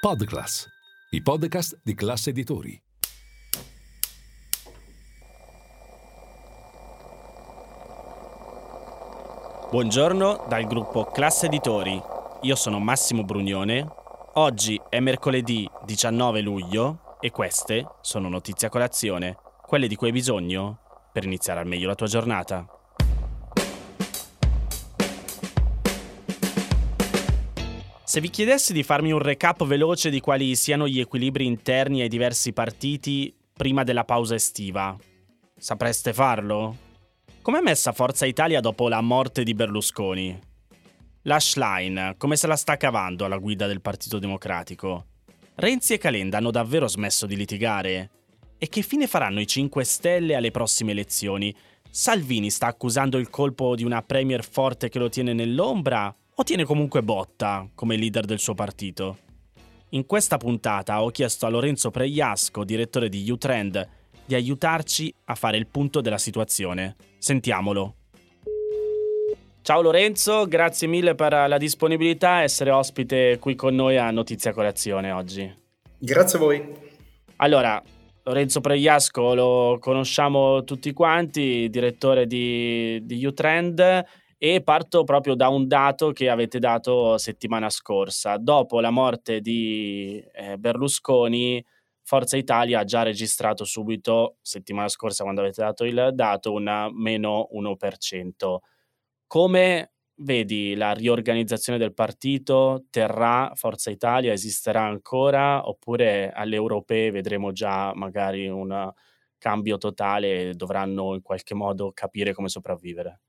[0.00, 0.68] Podclass,
[1.10, 2.80] i podcast di classe editori.
[9.68, 12.00] Buongiorno dal gruppo Classe Editori.
[12.42, 13.84] Io sono Massimo Brugnone.
[14.34, 19.36] Oggi è mercoledì 19 luglio e queste sono notizie a colazione,
[19.66, 20.78] quelle di cui hai bisogno
[21.12, 22.77] per iniziare al meglio la tua giornata.
[28.08, 32.08] Se vi chiedessi di farmi un recap veloce di quali siano gli equilibri interni ai
[32.08, 34.96] diversi partiti prima della pausa estiva,
[35.54, 36.74] sapreste farlo?
[37.42, 40.40] Com'è messa Forza Italia dopo la morte di Berlusconi?
[41.24, 45.04] La Schlein, come se la sta cavando alla guida del Partito Democratico?
[45.56, 48.10] Renzi e Calenda hanno davvero smesso di litigare?
[48.56, 51.54] E che fine faranno i 5 Stelle alle prossime elezioni?
[51.90, 56.64] Salvini sta accusando il colpo di una premier forte che lo tiene nell'ombra o tiene
[56.64, 59.18] comunque botta come leader del suo partito?
[59.90, 63.88] In questa puntata ho chiesto a Lorenzo Pregliasco, direttore di U-Trend,
[64.24, 66.94] di aiutarci a fare il punto della situazione.
[67.18, 67.94] Sentiamolo.
[69.62, 74.52] Ciao Lorenzo, grazie mille per la disponibilità e essere ospite qui con noi a Notizia
[74.52, 75.52] Colazione oggi.
[75.98, 76.72] Grazie a voi.
[77.36, 77.82] Allora,
[78.22, 84.06] Lorenzo Pregliasco lo conosciamo tutti quanti, direttore di, di U-Trend
[84.38, 88.36] e parto proprio da un dato che avete dato settimana scorsa.
[88.38, 91.64] Dopo la morte di eh, Berlusconi,
[92.02, 97.48] Forza Italia ha già registrato subito, settimana scorsa quando avete dato il dato, un meno
[97.52, 98.58] 1%.
[99.26, 102.86] Come vedi la riorganizzazione del partito?
[102.90, 104.32] Terrà Forza Italia?
[104.32, 105.68] Esisterà ancora?
[105.68, 108.90] Oppure alle europee vedremo già magari un
[109.38, 113.20] cambio totale e dovranno in qualche modo capire come sopravvivere?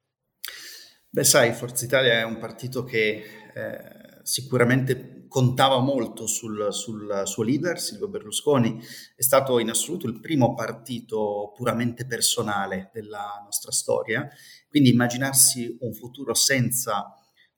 [1.11, 3.23] Beh, sai, Forza Italia è un partito che
[3.55, 8.79] eh, sicuramente contava molto sul, sul, suo leader, Silvio Berlusconi.
[9.15, 14.29] È stato in assoluto il primo partito puramente personale della nostra storia.
[14.67, 17.11] Quindi immaginarsi un futuro senza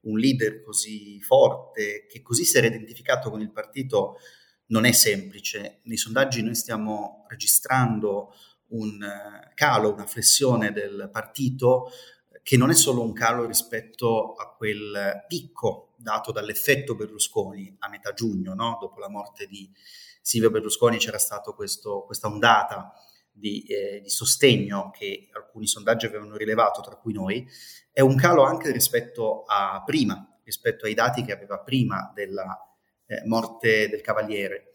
[0.03, 4.15] un leader così forte, che così si era identificato con il partito,
[4.67, 5.81] non è semplice.
[5.83, 8.31] Nei sondaggi noi stiamo registrando
[8.67, 11.91] un eh, calo, una flessione del partito
[12.43, 18.13] che non è solo un calo rispetto a quel picco dato dall'effetto Berlusconi a metà
[18.13, 18.77] giugno, no?
[18.79, 19.71] dopo la morte di
[20.21, 22.93] Silvio Berlusconi c'era stata questa ondata
[23.31, 27.47] di, eh, di, sostegno che alcuni sondaggi avevano rilevato, tra cui noi,
[27.91, 32.57] è un calo anche rispetto a prima, rispetto ai dati che aveva prima della
[33.05, 34.71] eh, morte del Cavaliere.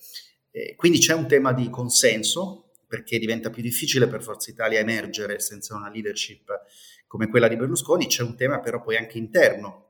[0.50, 5.40] Eh, quindi c'è un tema di consenso, perché diventa più difficile per Forza Italia emergere
[5.40, 6.50] senza una leadership
[7.06, 9.84] come quella di Berlusconi, c'è un tema però poi anche interno.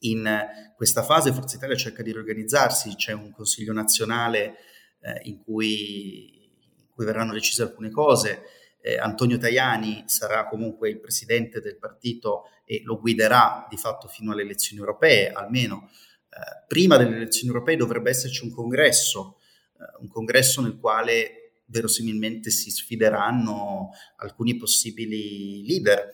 [0.00, 0.26] In
[0.74, 4.56] questa fase Forza Italia cerca di riorganizzarsi, c'è un Consiglio nazionale
[5.00, 6.48] eh, in, cui,
[6.78, 8.42] in, cui, verranno decise alcune cose.
[8.80, 14.32] Eh, Antonio Tajani sarà comunque il presidente del partito e lo guiderà di fatto fino
[14.32, 15.90] alle elezioni europee, almeno.
[16.30, 19.38] Eh, prima delle elezioni europee dovrebbe esserci un congresso,
[19.78, 21.39] eh, un congresso nel quale
[21.70, 26.10] verosimilmente si sfideranno alcuni possibili leader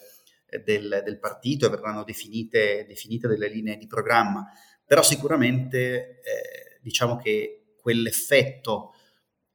[0.64, 4.46] del, del partito e verranno definite, definite, delle linee di programma,
[4.84, 8.92] però sicuramente eh, diciamo che quell'effetto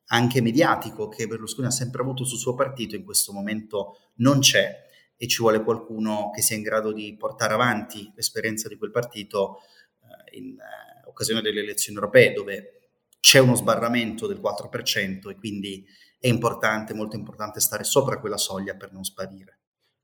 [0.08, 4.90] anche mediatico che Berlusconi ha sempre avuto sul suo partito in questo momento non c'è
[5.16, 9.60] e ci vuole qualcuno che sia in grado di portare avanti l'esperienza di quel partito
[10.02, 12.81] eh, in eh, occasione delle elezioni europee dove
[13.22, 15.86] c'è uno sbarramento del 4% e quindi
[16.20, 19.60] è importante, molto importante stare sopra quella soglia per non sparire.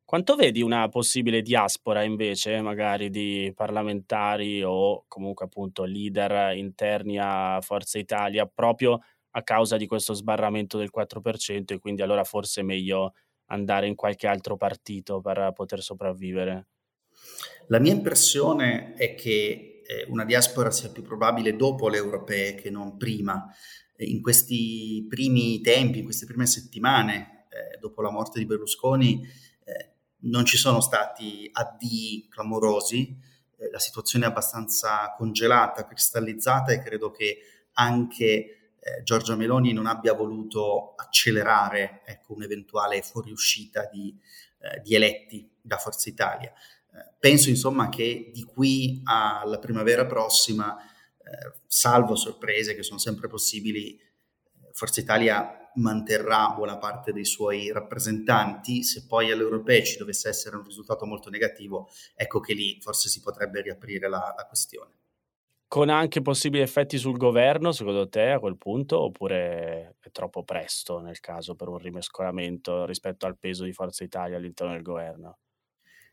[0.06, 7.60] Quanto vedi una possibile diaspora invece, magari di parlamentari o comunque appunto leader interni a
[7.62, 9.02] Forza Italia, proprio
[9.32, 13.14] a causa di questo sbarramento del 4% e quindi allora forse è meglio
[13.48, 16.68] andare in qualche altro partito per poter sopravvivere?
[17.68, 19.77] La mia impressione è che
[20.08, 23.48] una diaspora sia più probabile dopo le europee che non prima.
[23.98, 29.26] In questi primi tempi, in queste prime settimane, eh, dopo la morte di Berlusconi,
[29.64, 33.18] eh, non ci sono stati addii clamorosi,
[33.58, 37.40] eh, la situazione è abbastanza congelata, cristallizzata e credo che
[37.74, 38.26] anche
[38.80, 44.16] eh, Giorgia Meloni non abbia voluto accelerare ecco, un'eventuale fuoriuscita di,
[44.60, 46.54] eh, di, eletti da Forza Italia.
[47.20, 54.00] Penso insomma che di qui alla primavera prossima, eh, salvo sorprese che sono sempre possibili,
[54.72, 60.64] Forza Italia manterrà buona parte dei suoi rappresentanti, se poi all'europeo ci dovesse essere un
[60.64, 64.94] risultato molto negativo, ecco che lì forse si potrebbe riaprire la, la questione.
[65.70, 71.00] con anche possibili effetti sul governo, secondo te, a quel punto, oppure è troppo presto
[71.00, 75.38] nel caso per un rimescolamento rispetto al peso di Forza Italia all'interno del governo?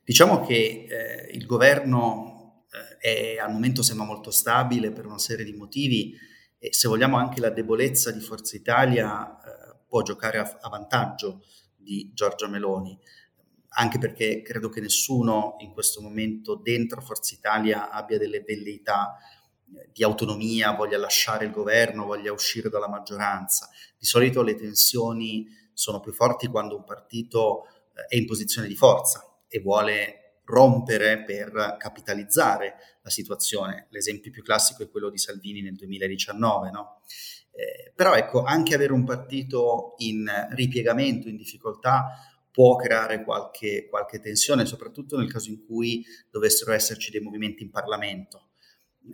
[0.04, 2.66] Diciamo che eh, il governo
[3.00, 6.14] eh, è, al momento sembra molto stabile per una serie di motivi
[6.58, 11.42] e se vogliamo anche la debolezza di Forza Italia eh, può giocare a, a vantaggio
[11.74, 12.98] di Giorgia Meloni
[13.76, 19.16] anche perché credo che nessuno in questo momento dentro Forza Italia abbia delle velleità
[19.90, 23.70] di autonomia, voglia lasciare il governo, voglia uscire dalla maggioranza.
[23.98, 27.64] Di solito le tensioni sono più forti quando un partito
[27.94, 33.86] eh, è in posizione di forza e vuole rompere per capitalizzare la situazione.
[33.90, 37.00] L'esempio più classico è quello di Salvini nel 2019, no?
[37.52, 42.18] eh, però ecco, anche avere un partito in ripiegamento, in difficoltà,
[42.50, 47.70] può creare qualche, qualche tensione, soprattutto nel caso in cui dovessero esserci dei movimenti in
[47.70, 48.48] Parlamento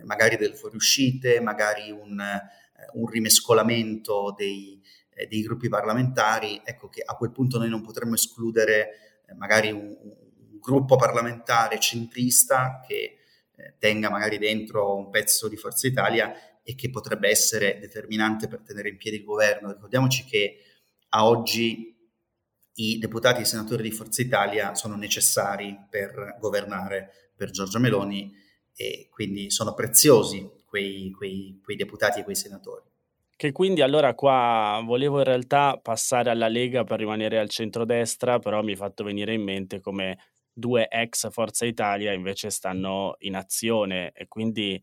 [0.05, 4.81] magari del fuoriuscite, magari un, eh, un rimescolamento dei,
[5.13, 9.71] eh, dei, gruppi parlamentari, ecco che a quel punto noi non potremmo escludere eh, magari
[9.71, 9.97] un,
[10.61, 13.17] gruppo parlamentare centrista che
[13.55, 18.61] eh, tenga magari dentro un pezzo di Forza Italia e che potrebbe essere determinante per
[18.61, 19.71] tenere in piedi il governo.
[19.73, 20.63] Ricordiamoci che
[21.09, 21.97] a oggi
[22.75, 28.33] i deputati e i senatori di Forza Italia sono necessari per governare per Giorgia Meloni
[28.73, 32.89] e quindi sono preziosi quei, quei, quei deputati e quei senatori.
[33.35, 38.61] Che quindi allora qua volevo in realtà passare alla Lega per rimanere al centrodestra, però
[38.61, 40.17] mi è fatto venire in mente come
[40.53, 44.81] due ex Forza Italia invece stanno in azione e quindi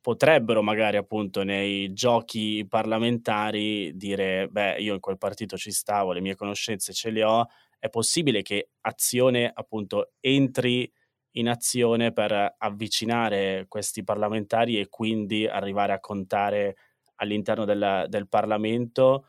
[0.00, 6.20] potrebbero magari appunto nei giochi parlamentari dire beh io in quel partito ci stavo, le
[6.20, 7.46] mie conoscenze ce le ho,
[7.78, 10.90] è possibile che azione appunto entri
[11.36, 16.76] in azione per avvicinare questi parlamentari e quindi arrivare a contare
[17.16, 19.26] all'interno del, del Parlamento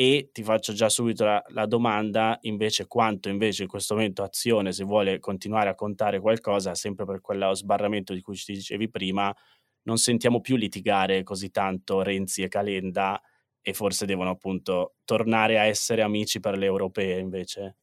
[0.00, 4.72] e ti faccio già subito la, la, domanda invece quanto invece in questo momento azione
[4.72, 9.30] se vuole continuare a contare qualcosa sempre per quello sbarramento di cui ci dicevi prima
[9.82, 13.20] non sentiamo più litigare così tanto Renzi e Calenda
[13.60, 17.76] e forse devono appunto tornare a essere amici per le europee invece?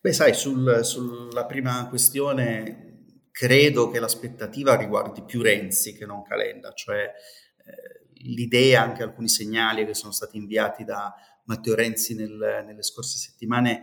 [0.00, 6.72] Beh, sai, sul, sulla prima questione credo che l'aspettativa riguardi più Renzi che non Calenda,
[6.72, 11.14] cioè eh, l'idea, anche alcuni segnali che sono stati inviati da
[11.44, 13.82] Matteo Renzi nel, nelle scorse settimane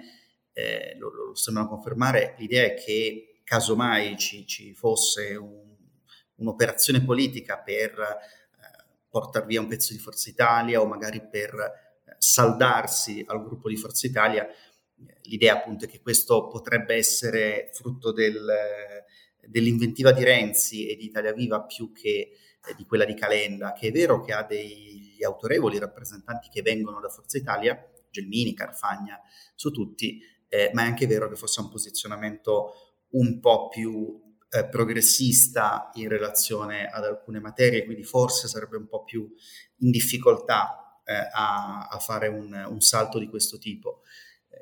[0.54, 5.76] eh, lo, lo, sembrano confermare, l'idea è che casomai ci, ci fosse un,
[6.36, 12.16] un'operazione politica per eh, portare via un pezzo di Forza Italia o magari per eh,
[12.18, 14.48] saldarsi al gruppo di Forza Italia,
[15.24, 18.46] l'idea appunto è che questo potrebbe essere frutto del,
[19.48, 22.32] dell'inventiva di Renzi e di Italia Viva più che
[22.76, 27.10] di quella di Calenda, che è vero che ha degli autorevoli rappresentanti che vengono da
[27.10, 27.78] Forza Italia,
[28.10, 29.20] Gelmini, Carfagna,
[29.56, 32.74] su tutti, eh, ma è anche vero che fosse un posizionamento
[33.12, 34.20] un po' più
[34.50, 39.32] eh, progressista in relazione ad alcune materie, quindi forse sarebbe un po' più
[39.78, 44.02] in difficoltà eh, a, a, fare un, un salto di questo tipo.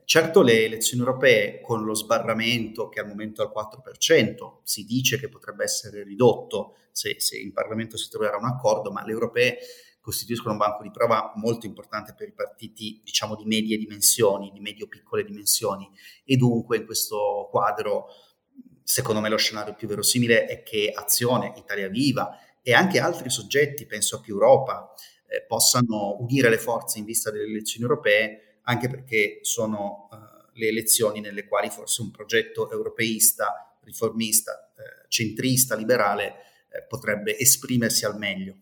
[0.03, 5.19] Certo le elezioni europee con lo sbarramento che al momento è al 4%, si dice
[5.19, 9.57] che potrebbe essere ridotto se, se in Parlamento si troverà un accordo, ma le europee
[9.99, 14.61] costituiscono un banco di prova molto importante per i partiti, diciamo, di medie dimensioni, di
[14.61, 15.89] medio-piccole dimensioni.
[16.23, 18.05] E dunque in questo quadro,
[18.83, 23.85] secondo me lo scenario più verosimile è che Azione, Italia Viva e anche altri soggetti,
[23.85, 24.93] penso a più Europa,
[25.27, 30.67] eh, possano unire le forze in vista delle elezioni europee anche perché sono uh, le
[30.67, 36.35] elezioni nelle quali forse un progetto europeista, riformista, eh, centrista, liberale
[36.69, 38.57] eh, potrebbe esprimersi al meglio.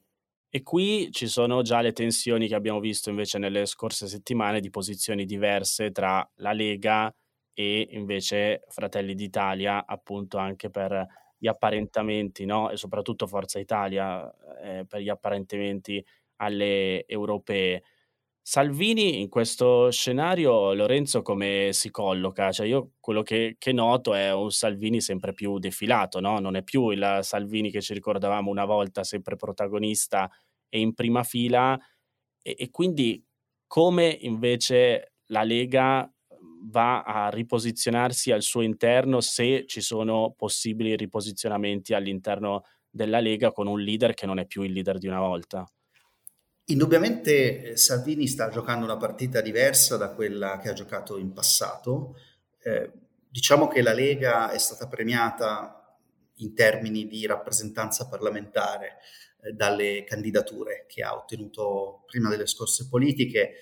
[0.49, 4.69] E qui ci sono già le tensioni che abbiamo visto invece nelle scorse settimane di
[4.69, 7.13] posizioni diverse tra la Lega
[7.53, 11.05] e invece Fratelli d'Italia, appunto anche per
[11.37, 12.69] gli apparentamenti, no?
[12.69, 14.31] e soprattutto Forza Italia
[14.61, 16.05] eh, per gli apparentamenti
[16.37, 17.83] alle europee.
[18.47, 22.51] Salvini in questo scenario, Lorenzo, come si colloca?
[22.51, 26.37] Cioè io quello che, che noto è un Salvini sempre più defilato, no?
[26.37, 30.29] Non è più il Salvini che ci ricordavamo una volta, sempre protagonista
[30.69, 31.75] e in prima fila.
[32.43, 33.25] E, e quindi
[33.65, 36.07] come invece la Lega
[36.69, 43.65] va a riposizionarsi al suo interno se ci sono possibili riposizionamenti all'interno della Lega con
[43.65, 45.67] un leader che non è più il leader di una volta?
[46.67, 52.15] Indubbiamente eh, Salvini sta giocando una partita diversa da quella che ha giocato in passato.
[52.63, 52.91] Eh,
[53.29, 55.95] diciamo che la Lega è stata premiata
[56.37, 58.97] in termini di rappresentanza parlamentare
[59.43, 63.57] eh, dalle candidature che ha ottenuto prima delle scorse politiche.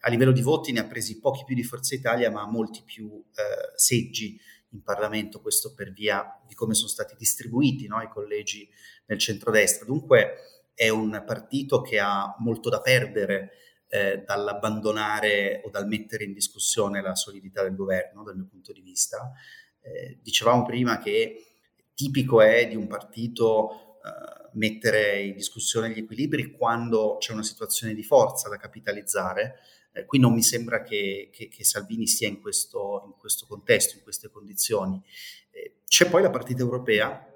[0.00, 3.22] A livello di voti ne ha presi pochi più di Forza Italia, ma molti più
[3.34, 8.66] eh, seggi in Parlamento, questo per via di come sono stati distribuiti no, i collegi
[9.06, 9.84] nel centrodestra.
[9.84, 13.52] Dunque è un partito che ha molto da perdere
[13.88, 18.82] eh, dall'abbandonare o dal mettere in discussione la solidità del governo, dal mio punto di
[18.82, 19.32] vista.
[19.80, 21.44] Eh, dicevamo prima che
[21.94, 27.94] tipico è di un partito eh, mettere in discussione gli equilibri quando c'è una situazione
[27.94, 29.60] di forza da capitalizzare.
[29.92, 33.96] Eh, qui non mi sembra che, che, che Salvini sia in questo, in questo, contesto,
[33.96, 35.02] in queste condizioni.
[35.50, 37.30] Eh, c'è poi la partita europea.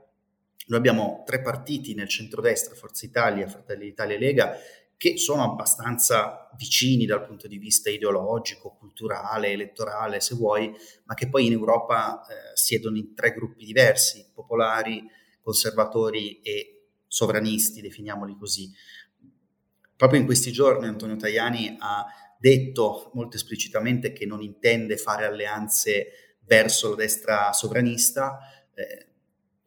[0.67, 4.57] Noi abbiamo tre partiti nel centrodestra, Forza Italia, Fratelli d'Italia e Lega,
[4.97, 10.71] che sono abbastanza vicini dal punto di vista ideologico, culturale, elettorale, se vuoi,
[11.05, 15.03] ma che poi in Europa eh, siedono in tre gruppi diversi, popolari,
[15.41, 18.71] conservatori e sovranisti, definiamoli così.
[19.97, 22.05] Proprio in questi giorni Antonio Tajani ha
[22.39, 28.39] detto molto esplicitamente che non intende fare alleanze verso la destra sovranista,
[28.75, 29.10] eh,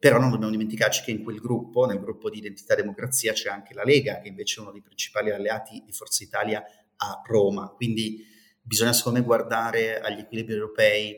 [0.04, 3.48] però non dobbiamo dimenticarci che in quel gruppo, nel gruppo di Identità e Democrazia, c'è
[3.48, 6.62] anche la Lega, che invece è uno dei principali alleati di Forza Italia
[6.96, 7.72] a Roma.
[7.74, 8.22] Quindi
[8.60, 11.12] bisogna secondo me guardare agli equilibri europei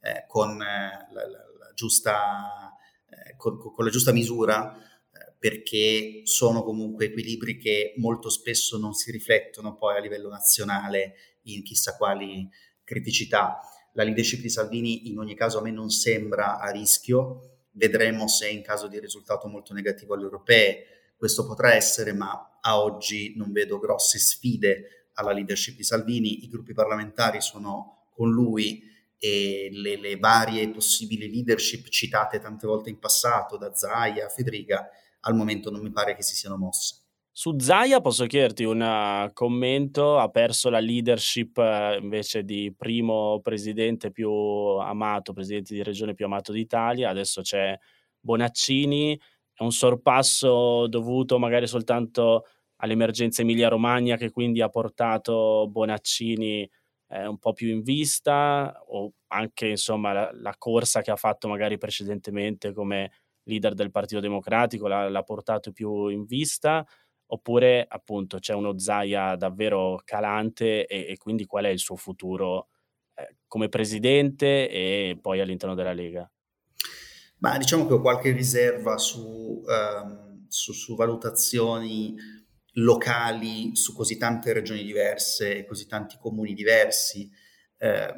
[0.00, 2.76] eh, con, eh, la, la, la giusta,
[3.08, 8.94] eh, con, con, la giusta misura, eh, perché sono comunque equilibri che molto spesso non
[8.94, 12.50] si riflettono poi a livello nazionale in chissà quali
[12.82, 13.60] criticità.
[13.92, 18.48] La leadership di Salvini in ogni caso a me non sembra a rischio, Vedremo se
[18.48, 23.50] in caso di risultato molto negativo alle europee questo potrà essere, ma a oggi non
[23.50, 26.44] vedo grosse sfide alla leadership di Salvini.
[26.44, 28.82] I gruppi parlamentari sono con lui
[29.18, 34.88] e le, le varie possibili leadership citate tante volte in passato, da Zaia Federica,
[35.20, 37.03] al momento non mi pare che si siano mosse.
[37.36, 43.40] Su Zaia posso chiederti un uh, commento, ha perso la leadership uh, invece di primo
[43.42, 47.76] presidente più amato, presidente di regione più amato d'Italia, adesso c'è
[48.20, 49.20] Bonaccini,
[49.52, 52.44] è un sorpasso dovuto magari soltanto
[52.76, 56.70] all'emergenza Emilia-Romagna che quindi ha portato Bonaccini
[57.08, 61.48] eh, un po' più in vista o anche insomma la, la, corsa che ha fatto
[61.48, 63.10] magari precedentemente come
[63.42, 66.86] leader del Partito Democratico l'ha, l'ha portato più in vista
[67.26, 72.68] oppure appunto c'è uno Zaia davvero calante e, e quindi qual è il suo futuro
[73.14, 76.30] eh, come presidente e poi all'interno della Lega?
[77.38, 82.14] Ma diciamo che ho qualche riserva su, um, su, su valutazioni
[82.74, 87.30] locali su così tante regioni diverse e così tanti comuni diversi.
[87.76, 88.14] Eh,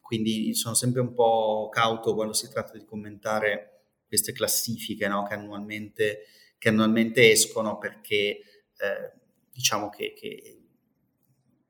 [0.00, 3.70] quindi sono sempre un po' cauto quando si tratta di commentare
[4.06, 5.24] queste classifiche no?
[5.24, 6.20] che annualmente
[6.64, 9.12] che annualmente escono perché eh,
[9.52, 10.60] diciamo che, che,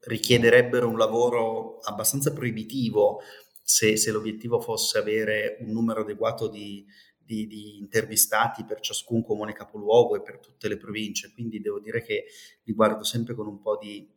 [0.06, 3.20] richiederebbero un lavoro abbastanza proibitivo
[3.60, 6.86] se, se, l'obiettivo fosse avere un numero adeguato di,
[7.18, 11.32] di, di, intervistati per ciascun comune capoluogo e per tutte le province.
[11.32, 12.26] Quindi devo dire che
[12.62, 14.08] li guardo sempre con un po' di,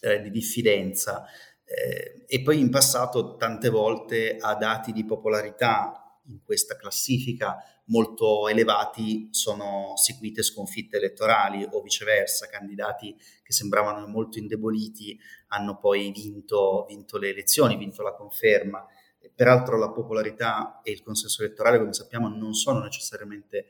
[0.00, 1.24] eh, di diffidenza.
[1.62, 8.48] Eh, e poi in passato tante volte a dati di popolarità in questa classifica molto
[8.48, 16.86] elevati sono seguite sconfitte elettorali o viceversa, candidati che sembravano molto indeboliti hanno poi vinto,
[16.88, 18.86] vinto le elezioni, vinto la conferma.
[19.34, 23.68] Peraltro la popolarità e il consenso elettorale, come sappiamo, non sono necessariamente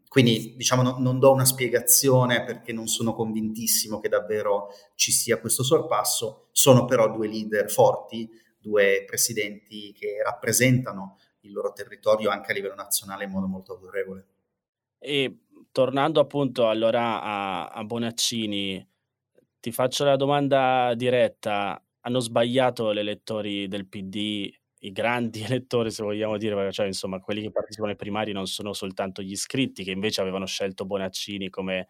[0.07, 5.39] Quindi diciamo no, non do una spiegazione perché non sono convintissimo che davvero ci sia
[5.39, 12.51] questo sorpasso, sono però due leader forti, due presidenti che rappresentano il loro territorio anche
[12.51, 14.27] a livello nazionale in modo molto autorevole.
[14.99, 18.87] E tornando appunto allora a, a Bonaccini,
[19.61, 26.03] ti faccio la domanda diretta, hanno sbagliato gli elettori del PD i grandi elettori, se
[26.03, 29.91] vogliamo dire, cioè insomma quelli che partecipano ai primari non sono soltanto gli iscritti, che
[29.91, 31.89] invece avevano scelto Bonaccini come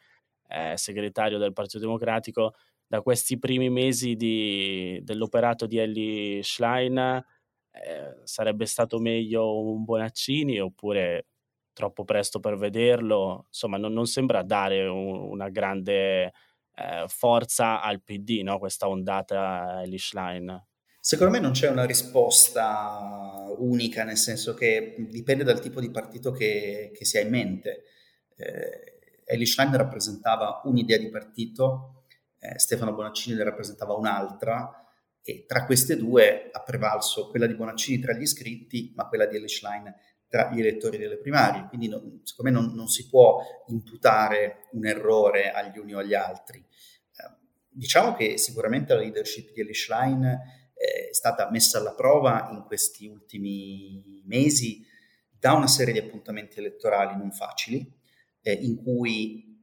[0.49, 2.55] eh, segretario del Partito Democratico,
[2.87, 7.25] da questi primi mesi di, dell'operato di Ellie Schlein
[7.73, 11.27] eh, sarebbe stato meglio un Bonaccini oppure
[11.73, 13.45] troppo presto per vederlo?
[13.47, 16.33] Insomma, non, non sembra dare un, una grande
[16.75, 18.59] eh, forza al PD, no?
[18.59, 20.70] questa ondata Ellie Schlein.
[21.03, 26.31] Secondo me non c'è una risposta unica, nel senso che dipende dal tipo di partito
[26.31, 27.85] che, che si ha in mente.
[28.37, 32.05] Eh, Ellie Schlein rappresentava un'idea di partito,
[32.39, 34.75] eh, Stefano Bonaccini ne rappresentava un'altra,
[35.23, 39.37] e tra queste due ha prevalso quella di Bonaccini tra gli iscritti, ma quella di
[39.37, 39.95] Ellie Schlein
[40.29, 41.67] tra gli elettori delle primarie.
[41.69, 46.15] Quindi non, secondo me non, non, si può imputare un errore agli uni o agli
[46.15, 46.59] altri.
[46.59, 47.37] Eh,
[47.71, 53.07] diciamo che sicuramente la leadership di Ellie Schlein è stata messa alla prova in questi
[53.07, 54.83] ultimi mesi
[55.39, 57.87] da una serie di appuntamenti elettorali non facili,
[58.41, 59.63] eh, in cui,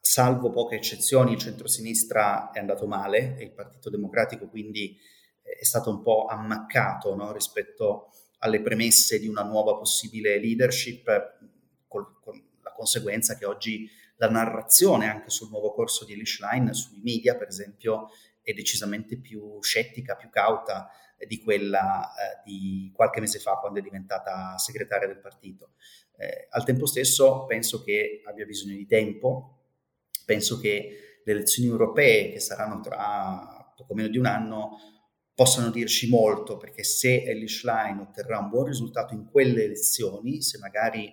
[0.00, 4.96] salvo poche eccezioni, il centrosinistra è andato male e il Partito Democratico quindi
[5.42, 11.38] è stato un po' ammaccato no, rispetto alle premesse di una nuova possibile leadership,
[11.86, 16.72] col, con la conseguenza che oggi la narrazione anche sul nuovo corso di Elish Line
[16.72, 18.08] sui media, per esempio,
[18.46, 20.88] è decisamente più scettica, più cauta
[21.26, 25.72] di quella eh, di qualche mese fa quando è diventata segretaria del partito.
[26.16, 29.64] Eh, al tempo stesso penso che abbia bisogno di tempo,
[30.24, 34.78] penso che le elezioni europee che saranno tra poco meno di un anno
[35.34, 40.58] possano dirci molto perché se Ellie Schlein otterrà un buon risultato in quelle elezioni, se
[40.58, 41.12] magari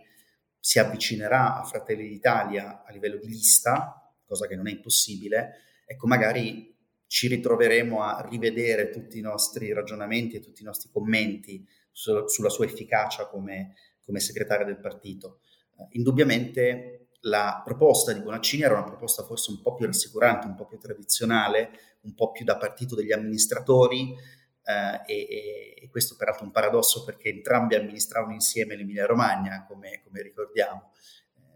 [0.59, 6.07] si avvicinerà a Fratelli d'Italia a livello di lista, cosa che non è impossibile, ecco
[6.07, 6.72] magari
[7.13, 12.49] ci ritroveremo a rivedere tutti i nostri ragionamenti e tutti i nostri commenti su, sulla
[12.49, 15.41] sua efficacia come, come segretaria del partito.
[15.75, 20.55] Uh, indubbiamente la proposta di Bonaccini era una proposta forse un po' più rassicurante, un
[20.55, 21.69] po' più tradizionale,
[22.01, 24.15] un po' più da partito degli amministratori
[24.63, 30.01] uh, e, e, questo peraltro è un paradosso perché entrambi amministravano insieme l'Emilia Romagna, come,
[30.03, 30.89] come ricordiamo.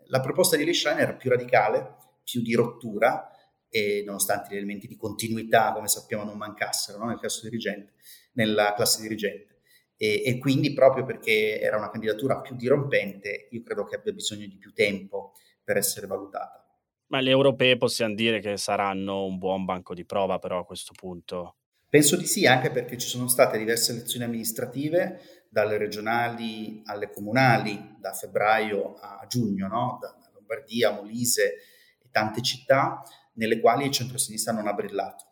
[0.09, 3.31] La proposta di Lischlein era più radicale, più di rottura,
[3.69, 7.05] e nonostante gli elementi di continuità, come sappiamo, non mancassero no?
[7.05, 7.93] nel dirigente,
[8.33, 9.55] nella classe dirigente.
[9.97, 14.45] E, e, quindi proprio perché era una candidatura più dirompente, io credo che abbia bisogno
[14.45, 16.63] di più tempo per essere valutata.
[17.07, 20.93] Ma le europee possiamo dire che saranno un buon banco di prova però a questo
[20.93, 21.55] punto?
[21.89, 27.95] Penso di sì, anche perché ci sono state diverse elezioni amministrative, dalle regionali alle comunali,
[27.99, 29.97] da febbraio a giugno, no?
[30.01, 31.55] da Lombardia, Molise
[31.99, 33.01] e tante città
[33.37, 35.25] nelle quali il centro-sinistra non ha brillato.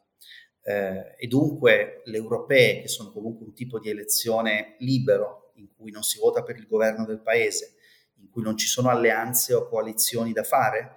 [0.62, 5.91] Eh, e dunque le europee, che sono comunque un tipo di elezione libero, in cui
[5.91, 7.76] non si vota per il governo del paese,
[8.18, 10.96] in cui non ci sono alleanze o coalizioni da fare,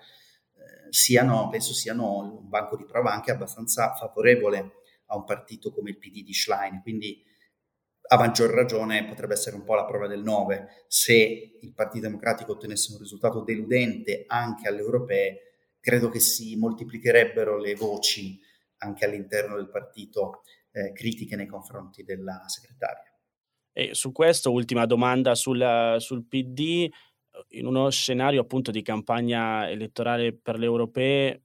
[0.55, 4.73] eh, siano, penso siano un banco di prova anche abbastanza favorevole
[5.07, 6.81] a un partito come il PD di Schlein.
[6.83, 7.23] Quindi
[8.11, 12.53] a maggior ragione potrebbe essere un po' la prova del 9 se il Partito Democratico
[12.53, 15.43] ottenesse un risultato deludente anche alle europee
[15.81, 18.39] credo che si moltiplicherebbero le voci
[18.79, 23.13] anche all'interno del partito eh, critiche nei confronti della segretaria.
[23.73, 26.89] E su questo, ultima domanda sul, sul PD,
[27.51, 31.43] in uno scenario appunto di campagna elettorale per le europee,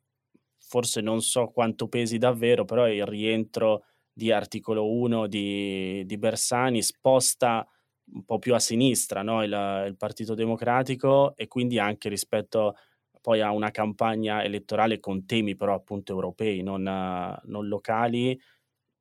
[0.58, 6.82] forse non so quanto pesi davvero, però il rientro di articolo 1 di, di Bersani
[6.82, 7.68] sposta
[8.14, 9.44] un po' più a sinistra no?
[9.44, 12.76] il, il Partito Democratico e quindi anche rispetto
[13.24, 18.38] poi ha una campagna elettorale con temi però appunto europei, non, non locali,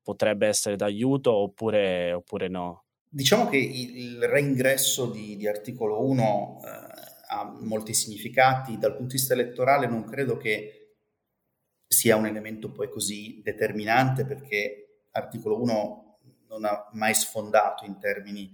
[0.00, 2.84] potrebbe essere d'aiuto oppure, oppure, no?
[3.08, 6.68] Diciamo che il reingresso di, di articolo 1 eh,
[7.30, 10.94] ha molti significati, dal punto di vista elettorale non credo che
[11.84, 18.52] sia un elemento poi così determinante perché articolo 1 non ha mai sfondato in termini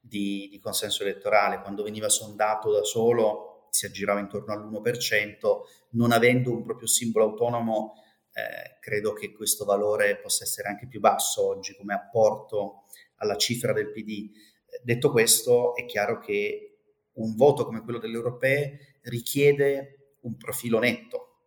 [0.00, 5.32] di, di consenso elettorale, quando veniva sondato da solo si aggirava intorno all'1%,
[5.90, 7.94] non avendo un proprio simbolo autonomo,
[8.32, 12.84] eh, credo che questo valore possa essere anche più basso oggi come apporto
[13.16, 14.30] alla cifra del PD.
[14.80, 16.82] Detto questo, è chiaro che
[17.14, 21.40] un voto come quello delle europee richiede un profilo netto.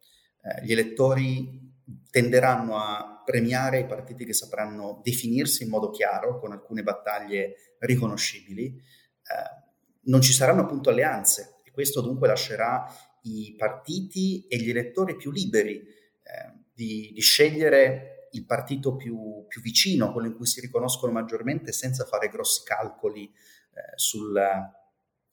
[0.43, 1.65] Eh, gli elettori
[2.09, 8.65] tenderanno a premiare i partiti che sapranno definirsi in modo chiaro, con alcune battaglie riconoscibili.
[8.65, 9.65] Eh,
[10.07, 15.75] non ci saranno appunto alleanze questo dunque lascerà i partiti e gli elettori più liberi
[15.75, 21.71] eh, di, di, scegliere il partito più, più, vicino, quello in cui si riconoscono maggiormente
[21.71, 24.43] senza fare grossi calcoli eh, sul,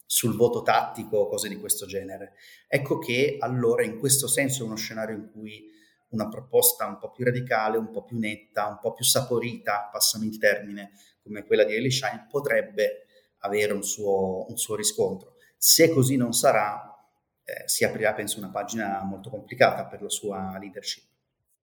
[0.05, 2.35] sul voto tattico o cose di questo genere.
[2.69, 5.65] Ecco che allora in questo senso è uno scenario in cui
[6.09, 10.27] una proposta un po' più radicale, un po' più netta, un po' più saporita, passami
[10.27, 10.91] il termine,
[11.23, 13.07] come quella di Ellie Shine, potrebbe
[13.39, 15.33] avere un suo, un suo riscontro.
[15.67, 16.95] Se così non sarà,
[17.43, 21.05] eh, si aprirà, penso, una pagina molto complicata per la sua leadership.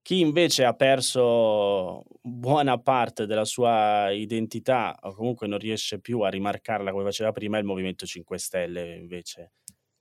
[0.01, 6.29] Chi invece ha perso buona parte della sua identità o comunque non riesce più a
[6.29, 9.51] rimarcarla come faceva prima è il Movimento 5 Stelle invece.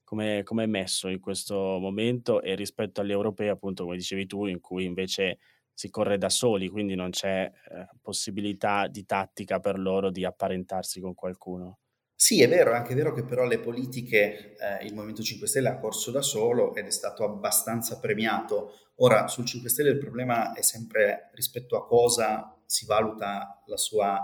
[0.03, 4.61] Come, è messo in questo momento e rispetto alle europee, appunto, come dicevi tu, in
[4.61, 5.41] cui invece
[5.75, 11.03] si corre da soli, quindi non c'è eh, possibilità di tattica per loro di apparentarsi
[11.03, 11.80] con qualcuno.
[12.23, 15.71] Sì, è vero, è anche vero che però le politiche eh, il Movimento 5 Stelle
[15.71, 18.75] ha corso da solo ed è stato abbastanza premiato.
[18.97, 24.23] Ora, sul 5 Stelle il problema è sempre rispetto a cosa si valuta la sua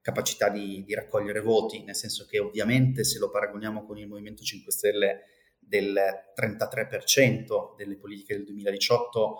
[0.00, 4.42] capacità di, di raccogliere voti, nel senso che ovviamente se lo paragoniamo con il Movimento
[4.42, 5.20] 5 Stelle
[5.60, 5.96] del
[6.34, 9.36] 33% delle politiche del 2018,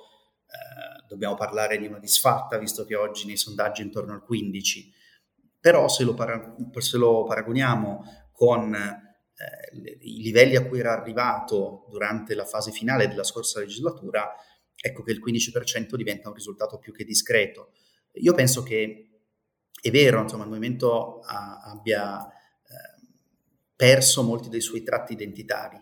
[0.46, 4.92] eh, dobbiamo parlare di una disfatta, visto che oggi nei sondaggi è intorno al 15%.
[5.60, 11.86] Però se lo, para- se lo paragoniamo con eh, i livelli a cui era arrivato
[11.90, 14.34] durante la fase finale della scorsa legislatura,
[14.74, 17.72] ecco che il 15% diventa un risultato più che discreto.
[18.14, 19.08] Io penso che
[19.80, 22.32] è vero, insomma, il movimento ha, abbia eh,
[23.74, 25.80] perso molti dei suoi tratti identitari,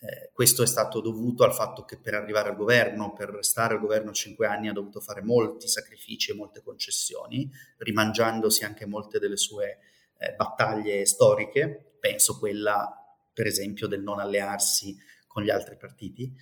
[0.00, 3.80] eh, questo è stato dovuto al fatto che per arrivare al governo, per stare al
[3.80, 9.36] governo cinque anni, ha dovuto fare molti sacrifici e molte concessioni, rimangiandosi anche molte delle
[9.36, 9.78] sue
[10.18, 12.92] eh, battaglie storiche, penso quella
[13.32, 16.32] per esempio del non allearsi con gli altri partiti.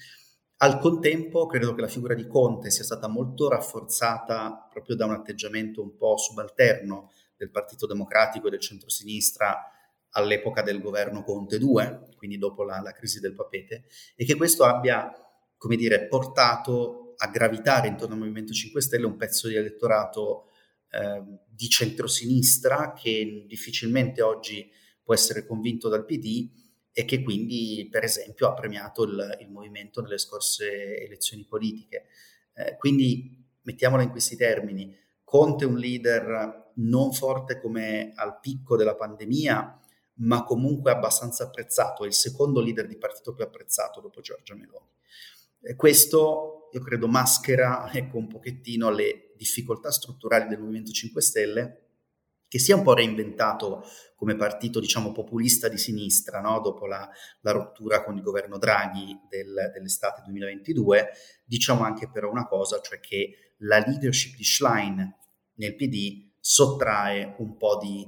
[0.58, 5.12] Al contempo credo che la figura di Conte sia stata molto rafforzata proprio da un
[5.12, 9.70] atteggiamento un po' subalterno del Partito Democratico e del centrosinistra
[10.16, 13.84] all'epoca del governo Conte 2, quindi dopo la, la crisi del papete,
[14.16, 15.10] e che questo abbia,
[15.56, 20.50] come dire, portato a gravitare intorno al Movimento 5 Stelle un pezzo di elettorato
[20.90, 24.70] eh, di centrosinistra che difficilmente oggi
[25.02, 26.50] può essere convinto dal PD
[26.92, 32.06] e che quindi, per esempio, ha premiato il, il movimento nelle scorse elezioni politiche.
[32.54, 38.76] Eh, quindi, mettiamola in questi termini, Conte è un leader non forte come al picco
[38.76, 39.80] della pandemia,
[40.18, 44.88] ma comunque abbastanza apprezzato, è il secondo leader di partito più apprezzato dopo Giorgia Meloni.
[45.60, 51.80] E questo, io credo, maschera ecco, un pochettino le difficoltà strutturali del Movimento 5 Stelle,
[52.48, 53.82] che si è un po' reinventato
[54.14, 56.60] come partito, diciamo, populista di sinistra, no?
[56.60, 57.08] dopo la,
[57.40, 61.08] la, rottura con il governo Draghi del, dell'estate 2022,
[61.44, 65.14] diciamo anche però una cosa, cioè che la leadership di Schlein
[65.54, 68.06] nel PD sottrae un po' di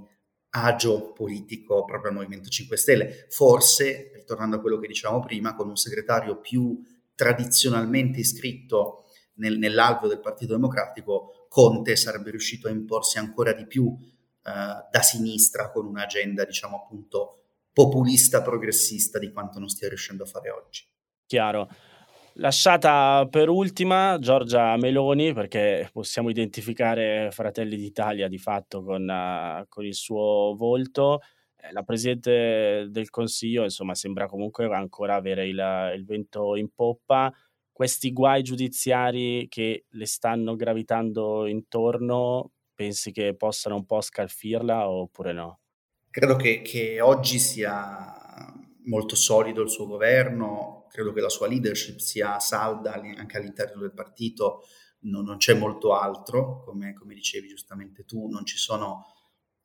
[0.50, 3.26] agio politico proprio al Movimento 5 Stelle.
[3.28, 6.80] Forse, ritornando a quello che dicevamo prima, con un segretario più
[7.14, 13.96] tradizionalmente iscritto nel, nell'alveo del Partito Democratico, Conte sarebbe riuscito a imporsi ancora di più
[14.00, 14.50] eh,
[14.90, 20.50] da sinistra con un'agenda, diciamo appunto, populista progressista di quanto non stia riuscendo a fare
[20.50, 20.84] oggi.
[21.26, 21.68] Chiaro.
[22.40, 29.84] Lasciata per ultima Giorgia Meloni, perché possiamo identificare Fratelli d'Italia di fatto con, uh, con
[29.84, 31.20] il suo volto.
[31.56, 37.32] Eh, la Presidente del Consiglio, insomma, sembra comunque ancora avere il, il vento in poppa.
[37.72, 45.32] Questi guai giudiziari che le stanno gravitando intorno, pensi che possano un po' scalfirla oppure
[45.32, 45.58] no?
[46.08, 48.27] Credo che, che oggi sia
[48.88, 53.92] molto solido il suo governo, credo che la sua leadership sia salda anche all'interno del
[53.92, 54.62] partito,
[55.00, 59.04] non, non c'è molto altro, come, come, dicevi giustamente tu, non ci sono,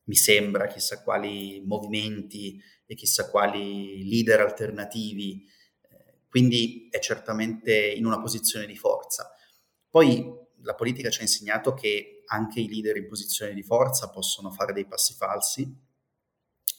[0.04, 5.44] mi sembra, chissà quali movimenti e chissà quali leader alternativi,
[5.82, 9.32] eh, quindi è certamente in una posizione di forza.
[9.90, 14.52] Poi la politica ci ha insegnato che anche i leader in posizione di forza possono
[14.52, 15.92] fare dei passi falsi,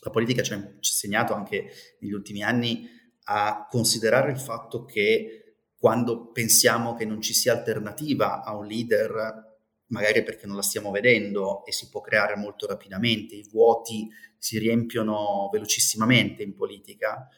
[0.05, 2.87] la politica ci ha insegnato anche negli ultimi anni
[3.25, 9.53] a considerare il fatto che quando pensiamo che non ci sia alternativa a un leader,
[9.87, 14.59] magari perché non la stiamo vedendo e si può creare molto rapidamente, i vuoti si
[14.59, 17.29] riempiono velocissimamente in politica.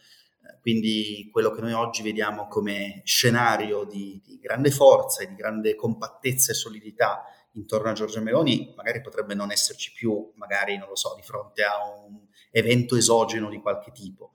[0.60, 5.74] Quindi quello che noi oggi vediamo come scenario di, di grande forza e di grande
[5.74, 7.24] compattezza e solidità
[7.56, 11.62] intorno a Giorgia Meloni magari potrebbe non esserci più, magari non lo so, di fronte
[11.62, 11.72] a
[12.04, 14.34] un evento esogeno di qualche tipo.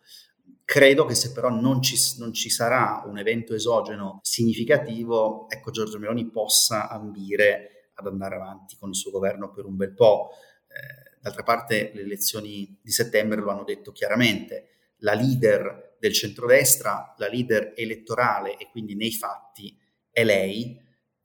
[0.64, 6.00] Credo che se però non ci, non ci sarà un evento esogeno significativo, ecco Giorgio
[6.00, 10.30] Meloni possa ambire ad andare avanti con il suo governo per un bel po'.
[10.68, 17.14] Eh, d'altra parte le elezioni di settembre lo hanno detto chiaramente, la leader del centrodestra,
[17.20, 19.78] la leader elettorale e quindi nei fatti
[20.10, 20.76] è lei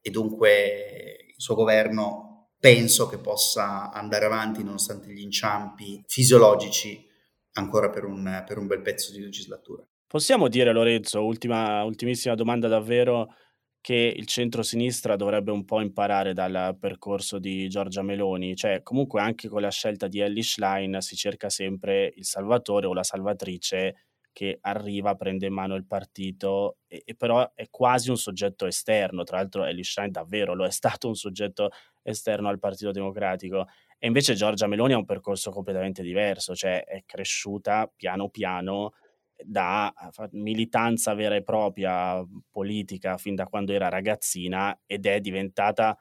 [0.03, 7.09] e dunque il suo governo penso che possa andare avanti nonostante gli inciampi fisiologici
[7.53, 9.83] ancora per un, per un bel pezzo di legislatura.
[10.07, 13.35] Possiamo dire Lorenzo, ultima, ultimissima domanda davvero,
[13.81, 19.49] che il centro-sinistra dovrebbe un po' imparare dal percorso di Giorgia Meloni, cioè comunque anche
[19.49, 24.59] con la scelta di Ellie Schlein si cerca sempre il salvatore o la salvatrice che
[24.61, 29.39] arriva, prende in mano il partito, e, e però è quasi un soggetto esterno, tra
[29.39, 31.71] l'altro Ellie Schlein davvero lo è stato un soggetto
[32.03, 33.67] esterno al Partito Democratico,
[33.99, 38.93] e invece Giorgia Meloni ha un percorso completamente diverso, cioè è cresciuta piano piano
[39.43, 39.91] da
[40.33, 45.97] militanza vera e propria politica fin da quando era ragazzina ed è diventata,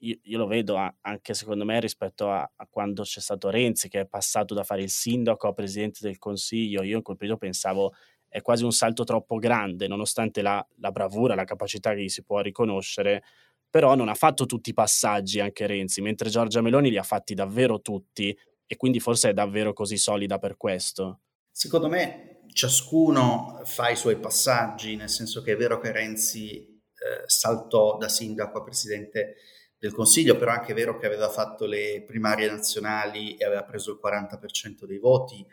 [0.00, 4.00] io, io lo vedo anche secondo me rispetto a, a, quando c'è stato Renzi che
[4.00, 7.92] è passato da fare il sindaco a presidente del consiglio, io in quel periodo pensavo
[8.28, 12.22] è quasi un salto troppo grande, nonostante la, la bravura, la capacità che gli si
[12.22, 13.24] può riconoscere,
[13.68, 17.34] però non ha fatto tutti i passaggi anche Renzi, mentre Giorgia Meloni li ha fatti
[17.34, 18.36] davvero tutti
[18.66, 21.22] e quindi forse è davvero così solida per questo.
[21.50, 27.24] Secondo me ciascuno fa i suoi passaggi, nel senso che è vero che Renzi eh,
[27.26, 29.34] saltò da sindaco a presidente
[29.80, 33.92] del Consiglio, però è anche vero che aveva fatto le primarie nazionali e aveva preso
[33.92, 35.44] il 40% dei voti.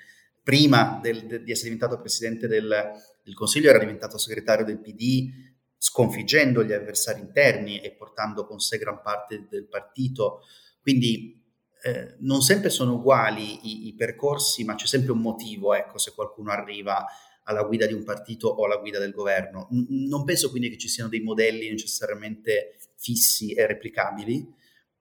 [0.44, 2.92] Prima del, de, di essere diventato presidente del,
[3.24, 5.32] del Consiglio era diventato segretario del PD,
[5.78, 10.42] sconfiggendo gli avversari interni e portando con sé gran parte del partito.
[10.82, 11.42] Quindi
[11.84, 16.12] eh, non sempre sono uguali i, i, percorsi, ma c'è sempre un motivo, ecco, se
[16.14, 17.06] qualcuno arriva
[17.48, 19.68] alla guida di un partito o alla guida del governo.
[19.72, 24.54] N- non penso quindi che ci siano dei modelli necessariamente fissi e replicabili,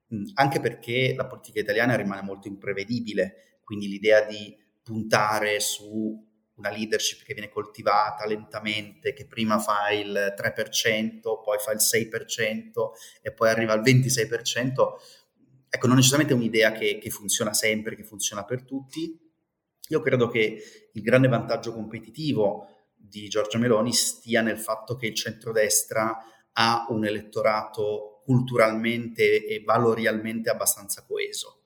[0.07, 6.69] mh, anche perché la politica italiana rimane molto imprevedibile, quindi l'idea di puntare su una
[6.69, 13.31] leadership che viene coltivata lentamente, che prima fa il 3%, poi fa il 6% e
[13.31, 14.71] poi arriva al 26%,
[15.69, 19.25] ecco, non necessariamente un'idea che, che funziona sempre, che funziona per tutti.
[19.89, 25.15] Io credo che il grande vantaggio competitivo di Giorgia Meloni stia nel fatto che il
[25.15, 26.17] centrodestra
[26.53, 31.61] ha un elettorato culturalmente e valorialmente abbastanza coeso.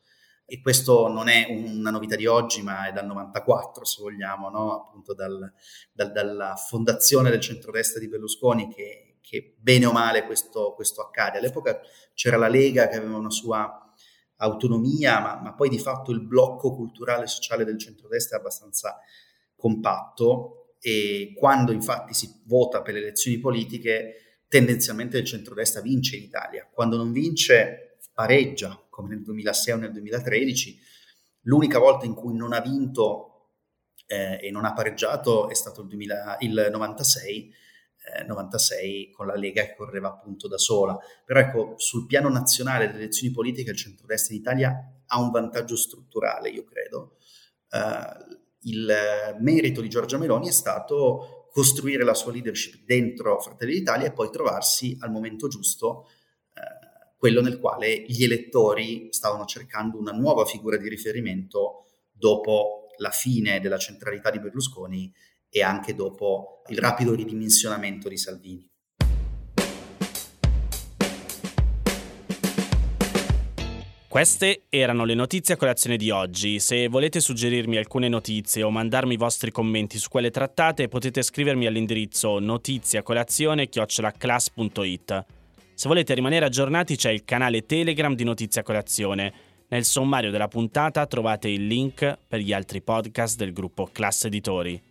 [0.46, 4.74] E questo non è una novità di oggi, ma è dal 94, se vogliamo, no?
[4.74, 5.52] appunto dal,
[5.94, 11.38] dal, dalla fondazione del centrodestra di Berlusconi che, che bene o male questo, questo accade.
[11.38, 11.80] All'epoca
[12.14, 13.91] c'era la Lega che aveva una sua
[14.42, 19.00] autonomia, ma, ma, poi di fatto il blocco culturale e sociale del centrodestra è abbastanza
[19.56, 26.24] compatto e quando infatti si vota per le elezioni politiche tendenzialmente il centrodestra vince in
[26.24, 30.80] Italia, quando non vince pareggia come nel 2006 o nel 2013,
[31.42, 33.52] l'unica volta in cui non ha vinto
[34.08, 37.54] eh, e non ha pareggiato è stato il, 2000, il 96
[38.26, 40.98] 96 con la Lega che correva appunto da sola.
[41.26, 45.76] Però ecco, sul piano nazionale delle elezioni politiche il centrodestra in Italia ha un vantaggio
[45.76, 47.18] strutturale, io credo.
[47.72, 54.08] Uh, il merito di Giorgia Meloni è stato costruire la sua leadership dentro Fratelli d'Italia
[54.08, 56.08] e poi trovarsi al momento giusto
[56.54, 63.10] uh, quello nel quale gli elettori stavano cercando una nuova figura di riferimento dopo la
[63.10, 65.12] fine della centralità di Berlusconi
[65.52, 68.66] e anche dopo il rapido ridimensionamento di Salvini.
[74.08, 76.60] Queste erano le notizie a colazione di oggi.
[76.60, 81.66] Se volete suggerirmi alcune notizie o mandarmi i vostri commenti su quelle trattate, potete scrivermi
[81.66, 85.26] all'indirizzo notiziacolazione.it.
[85.74, 89.34] Se volete rimanere aggiornati c'è il canale Telegram di Notizia Colazione.
[89.70, 94.91] Nel sommario della puntata trovate il link per gli altri podcast del gruppo Classe Editori.